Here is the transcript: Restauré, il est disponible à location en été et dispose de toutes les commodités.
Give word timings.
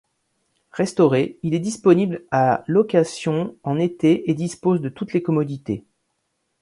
Restauré, 0.71 1.37
il 1.43 1.53
est 1.53 1.59
disponible 1.59 2.23
à 2.31 2.63
location 2.65 3.55
en 3.61 3.77
été 3.77 4.31
et 4.31 4.33
dispose 4.33 4.81
de 4.81 4.89
toutes 4.89 5.13
les 5.13 5.21
commodités. 5.21 5.85